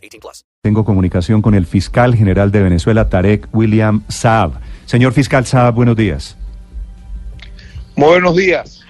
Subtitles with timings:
[0.00, 0.44] 18 plus.
[0.62, 4.60] Tengo comunicación con el fiscal general de Venezuela, Tarek William Saab.
[4.86, 6.36] Señor fiscal Saab, buenos días.
[7.96, 8.80] Muy buenos días.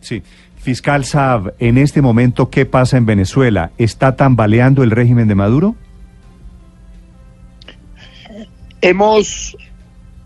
[0.00, 0.22] Sí.
[0.56, 3.70] Fiscal Saab, en este momento, ¿qué pasa en Venezuela?
[3.78, 5.76] ¿Está tambaleando el régimen de Maduro?
[8.80, 9.56] Hemos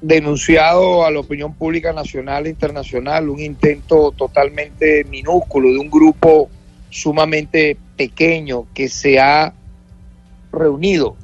[0.00, 6.50] denunciado a la opinión pública nacional e internacional un intento totalmente minúsculo de un grupo
[6.91, 9.55] sumamente pequeño que se ha
[10.52, 11.16] reunido,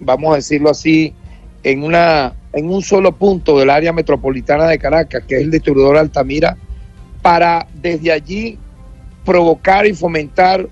[0.00, 1.14] vamos a decirlo así,
[1.62, 5.98] en una en un solo punto del área metropolitana de Caracas, que es el distribuidor
[5.98, 6.56] Altamira,
[7.20, 8.58] para desde allí
[9.26, 10.66] provocar y fomentar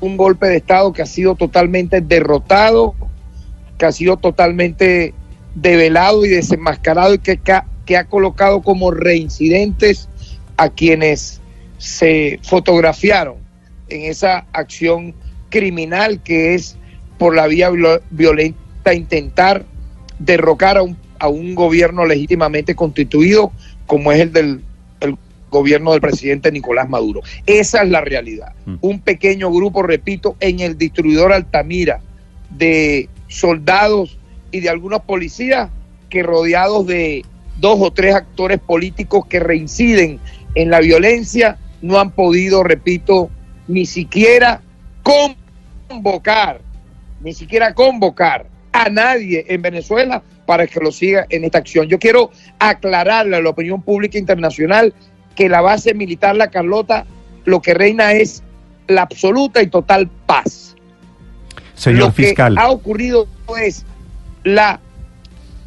[0.00, 2.94] un golpe de Estado que ha sido totalmente derrotado,
[3.78, 5.14] que ha sido totalmente
[5.54, 7.40] develado y desenmascarado y que,
[7.86, 10.08] que ha colocado como reincidentes
[10.56, 11.40] a quienes
[11.78, 13.36] se fotografiaron
[13.88, 15.14] en esa acción
[15.50, 16.76] criminal que es
[17.20, 17.70] por la vía
[18.08, 19.66] violenta intentar
[20.18, 23.52] derrocar a un, a un gobierno legítimamente constituido
[23.84, 24.62] como es el del
[25.00, 25.16] el
[25.50, 27.20] gobierno del presidente Nicolás Maduro.
[27.44, 28.54] Esa es la realidad.
[28.64, 28.76] Mm.
[28.80, 32.00] Un pequeño grupo, repito, en el distribuidor Altamira
[32.48, 34.16] de soldados
[34.50, 35.68] y de algunos policías
[36.08, 37.22] que rodeados de
[37.58, 40.20] dos o tres actores políticos que reinciden
[40.54, 43.28] en la violencia no han podido, repito,
[43.68, 44.62] ni siquiera
[45.02, 46.62] convocar,
[47.20, 51.88] ni siquiera convocar a nadie en Venezuela para que lo siga en esta acción.
[51.88, 54.94] Yo quiero aclararle a la opinión pública internacional
[55.34, 57.06] que la base militar La Carlota
[57.44, 58.42] lo que reina es
[58.88, 60.76] la absoluta y total paz.
[61.74, 62.54] Señor lo fiscal.
[62.54, 63.26] que ha ocurrido
[63.60, 63.84] es
[64.44, 64.80] la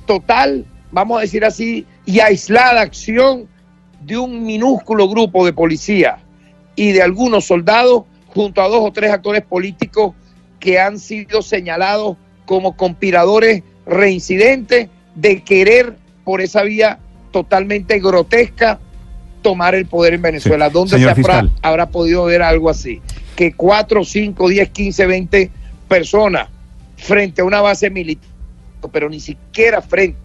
[0.06, 3.48] total, vamos a decir así, y aislada acción
[4.02, 6.20] de un minúsculo grupo de policía
[6.76, 10.14] y de algunos soldados junto a dos o tres actores políticos
[10.64, 12.16] que han sido señalados
[12.46, 17.00] como conspiradores reincidentes de querer por esa vía
[17.32, 18.80] totalmente grotesca
[19.42, 20.70] tomar el poder en Venezuela.
[20.70, 23.02] ¿Dónde se habrá, habrá, podido ver algo así?
[23.36, 25.52] Que cuatro, cinco, diez, quince, veinte
[25.90, 26.48] personas
[26.96, 28.32] frente a una base militar
[28.90, 30.18] pero ni siquiera frente,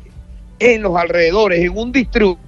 [0.61, 2.39] en los alrededores, en un distrito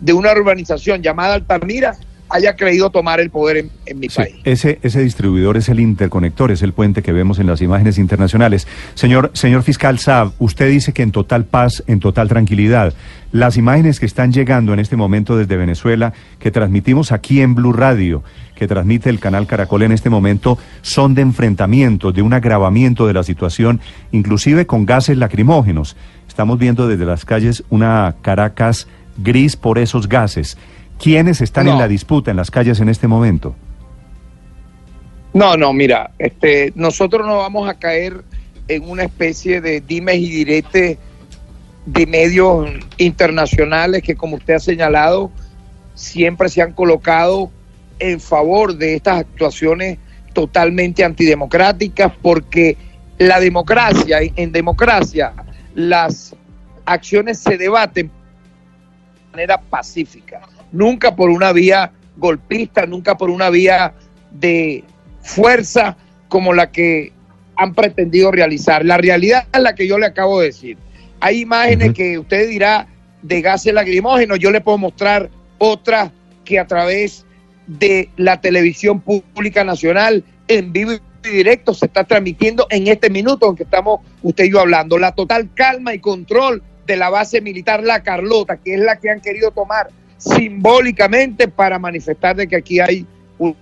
[0.00, 1.96] de una urbanización llamada Altamira,
[2.28, 4.34] haya creído tomar el poder en, mi país.
[4.44, 8.66] Ese, ese distribuidor es el interconector, es el puente que vemos en las imágenes internacionales.
[8.94, 12.94] Señor, señor fiscal Saab, usted dice que en total paz, en total tranquilidad.
[13.30, 17.72] Las imágenes que están llegando en este momento desde Venezuela, que transmitimos aquí en Blue
[17.72, 18.22] Radio,
[18.54, 23.12] que transmite el canal Caracol en este momento, son de enfrentamiento, de un agravamiento de
[23.12, 23.80] la situación,
[24.12, 25.96] inclusive con gases lacrimógenos.
[26.28, 28.86] Estamos viendo desde las calles una Caracas
[29.16, 30.56] gris por esos gases.
[30.98, 33.54] ¿Quiénes están en la disputa en las calles en este momento?
[35.34, 38.22] No, no, mira, este, nosotros no vamos a caer
[38.68, 40.98] en una especie de dimes y diretes
[41.86, 45.30] de medios internacionales que, como usted ha señalado,
[45.94, 47.50] siempre se han colocado
[47.98, 49.98] en favor de estas actuaciones
[50.32, 52.76] totalmente antidemocráticas, porque
[53.18, 55.32] la democracia, en democracia,
[55.74, 56.34] las
[56.84, 60.40] acciones se debaten de manera pacífica
[60.72, 63.94] nunca por una vía golpista, nunca por una vía
[64.30, 64.84] de
[65.22, 65.96] fuerza
[66.28, 67.12] como la que
[67.56, 68.84] han pretendido realizar.
[68.84, 70.76] La realidad es la que yo le acabo de decir.
[71.20, 72.86] Hay imágenes que usted dirá
[73.22, 76.10] de gases lacrimógenos, yo le puedo mostrar otras
[76.44, 77.24] que a través
[77.66, 83.48] de la televisión pública nacional en vivo y directo se está transmitiendo en este minuto
[83.48, 84.98] en que estamos usted y yo hablando.
[84.98, 89.08] La total calma y control de la base militar La Carlota, que es la que
[89.08, 89.88] han querido tomar
[90.18, 93.06] simbólicamente para manifestar de que aquí hay
[93.38, 93.54] una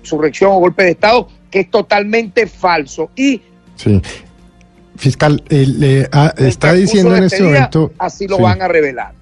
[0.00, 3.10] insurrección o golpe de Estado, que es totalmente falso.
[3.16, 3.42] Y
[3.76, 4.00] sí.
[4.96, 7.92] Fiscal, eh, ah, está diciendo en este, momento...
[7.98, 9.12] Así lo van a revelar.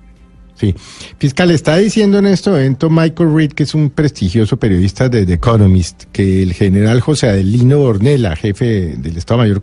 [0.54, 0.74] Sí.
[1.18, 5.32] Fiscal, está diciendo en este momento Michael Reed, que es un prestigioso periodista de The
[5.32, 9.62] Economist, que el general José Adelino Ornella, jefe del Estado Mayor,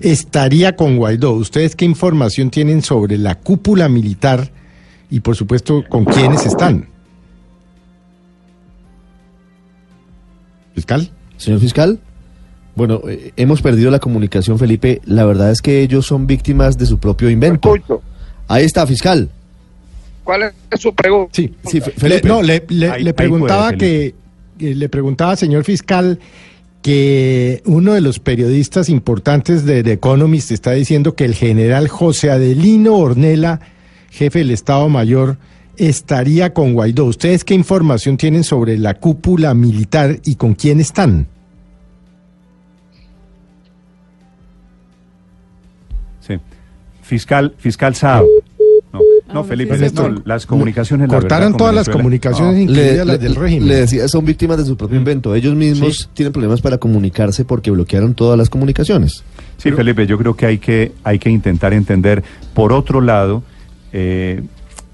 [0.00, 1.32] estaría con Guaidó.
[1.32, 4.50] ¿Ustedes qué información tienen sobre la cúpula militar
[5.10, 6.86] y por supuesto con quiénes están.
[10.74, 11.98] Fiscal, señor fiscal.
[12.76, 15.00] Bueno, eh, hemos perdido la comunicación, Felipe.
[15.04, 17.74] La verdad es que ellos son víctimas de su propio invento.
[17.74, 18.02] escucho.
[18.46, 19.28] Ahí está, fiscal.
[20.22, 21.30] ¿Cuál es su pregunta?
[21.34, 22.28] Sí, Sí, Fe- Le- Felipe.
[22.28, 24.14] no, le, le- Ahí- le ahí preguntaba puede, que,
[24.58, 26.20] que le preguntaba, señor fiscal,
[26.82, 32.30] que uno de los periodistas importantes de The Economist está diciendo que el general José
[32.30, 33.58] Adelino Ornella,
[34.10, 35.36] jefe del Estado Mayor,
[35.76, 37.04] estaría con Guaidó.
[37.04, 41.26] ¿Ustedes qué información tienen sobre la cúpula militar y con quién están?
[46.20, 46.34] Sí.
[47.02, 48.24] Fiscal, fiscal Saab.
[48.92, 49.00] No,
[49.34, 50.22] no Ah, Felipe, sí, esto, sí.
[50.24, 51.08] las comunicaciones.
[51.08, 52.60] la Cortaron todas las comunicaciones, No.
[52.62, 53.68] incluidas las del régimen.
[53.68, 55.34] le decía, son víctimas de su propio invento.
[55.34, 56.06] Ellos mismos Sí.
[56.14, 59.22] tienen problemas para comunicarse porque bloquearon todas las comunicaciones.
[59.58, 62.22] Sí, Felipe, yo creo que hay que, hay que intentar entender.
[62.54, 63.42] Por otro lado,
[63.92, 64.42] eh,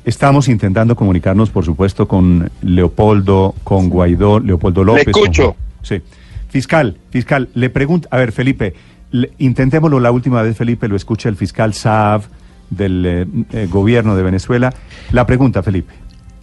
[0.04, 5.04] estamos intentando comunicarnos, por supuesto, con Leopoldo, con Guaidó, Leopoldo López.
[5.12, 5.56] con escucho.
[5.82, 6.00] Sí.
[6.48, 8.74] Fiscal, fiscal, le pregunto, a ver, Felipe,
[9.10, 12.22] le- intentémoslo la última vez, Felipe, lo escucha el fiscal Saab
[12.70, 14.72] del eh, eh, gobierno de Venezuela.
[15.12, 15.92] La pregunta, Felipe.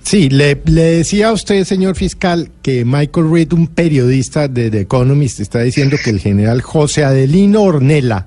[0.04, 4.82] Sí, le, le decía a usted, señor fiscal, que Michael Reed, un periodista de The
[4.82, 8.26] Economist, está diciendo que el general José Adelino Ornella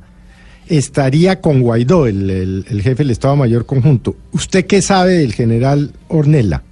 [0.68, 4.16] estaría con Guaidó, el, el- el jefe del Estado Mayor Conjunto.
[4.32, 6.62] ¿Usted qué sabe del general Ornella?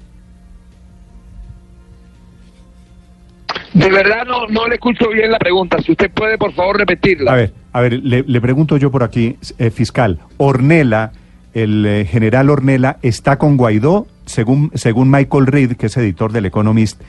[3.74, 5.78] De verdad no, no le escucho bien la pregunta.
[5.82, 7.32] Si usted puede, por favor, repetirla.
[7.32, 11.12] A ver, a ver, le, le pregunto yo por aquí, eh, fiscal, Ornella,
[11.54, 14.06] el eh, general Ornella, ¿está con Guaidó?
[14.26, 17.00] Según, según Michael Reed, que es editor del Economist,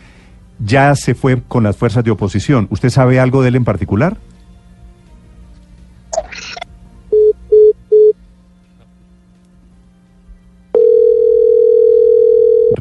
[0.60, 2.68] ya se fue con las fuerzas de oposición.
[2.72, 4.18] ¿Usted sabe algo de él en particular?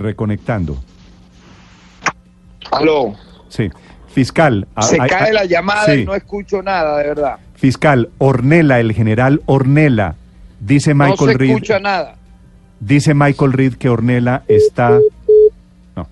[0.03, 0.77] Reconectando.
[2.71, 3.15] Aló.
[3.49, 3.71] Sí.
[4.09, 4.67] Fiscal.
[4.81, 6.01] Se cae la llamada sí.
[6.01, 7.37] y no escucho nada, de verdad.
[7.55, 10.17] Fiscal, Ornella, el general Ornella,
[10.61, 11.51] dice No Michael se Reed.
[11.51, 12.17] escucha nada.
[12.81, 14.99] Dice Michael Reed que Ornella está.
[15.97, 16.07] No.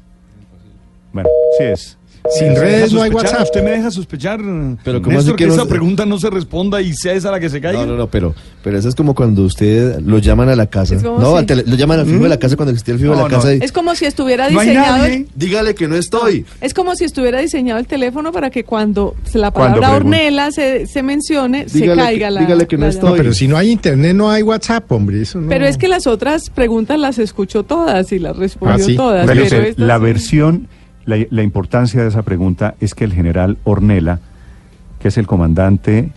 [1.13, 1.29] Bueno,
[1.59, 1.99] sí es.
[2.39, 3.43] Sin Me redes no hay WhatsApp.
[3.43, 4.39] Usted me deja sospechar,
[4.85, 7.31] Pero ¿cómo Néstor, que que no esa se- pregunta no se responda y sea esa
[7.31, 7.81] la que se caiga.
[7.81, 10.95] No, no, no, pero, pero eso es como cuando usted lo llaman a la casa.
[10.97, 13.01] Es como No, si- tele- lo llaman al fijo de la casa cuando existía el
[13.01, 13.37] fijo de No, la no.
[13.37, 15.07] casa y Es como si estuviera diseñado.
[15.07, 16.45] el- dígale que no estoy.
[16.61, 19.93] es como si estuviera diseñado el teléfono para que cuando la palabra.
[19.97, 22.41] Ornella se, se mencione, se Dígale caiga que- la.
[22.43, 23.17] dígale que no la estoy.
[23.19, 25.23] Pero si no hay internet no hay WhatsApp, hombre.
[25.23, 25.49] Eso no.
[25.49, 28.95] Pero es que las otras preguntas las escuchó todas y las respondió Ah, sí.
[28.97, 29.27] todas.
[29.27, 30.69] Pero pero estas la versión,
[31.05, 34.21] la, la importancia de esa pregunta es que el general Ornella,
[35.01, 36.11] que es el comandante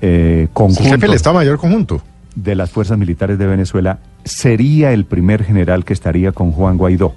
[0.00, 2.02] eh, el conjunto jefe del Estado Mayor Conjunto.
[2.34, 7.14] de las fuerzas militares de Venezuela, sería el primer general que estaría con Juan Guaidó.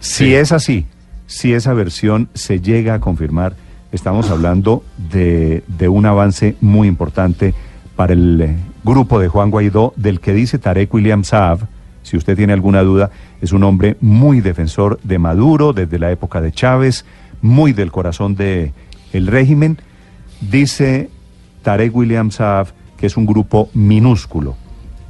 [0.00, 0.34] Si Sí.
[0.34, 0.86] es así,
[1.26, 3.54] si esa versión se llega a confirmar,
[3.92, 7.54] estamos hablando de, de un avance muy importante
[7.96, 11.60] para el eh, grupo de Juan Guaidó, del que dice Tarek William Saab,
[12.02, 13.10] si usted tiene alguna duda,
[13.40, 17.04] es un hombre muy defensor de Maduro desde la época de Chávez,
[17.42, 18.72] muy del corazón del
[19.12, 19.78] el régimen.
[20.40, 21.10] Dice
[21.62, 22.68] Tarek William Saab
[22.98, 24.56] que es un grupo minúsculo.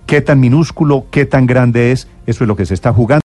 [0.06, 2.06] ¿Qué tan minúsculo, qué tan grande es?
[2.26, 3.16] Eso es lo que se está jugando.